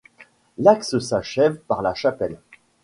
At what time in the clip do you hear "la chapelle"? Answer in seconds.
1.83-2.39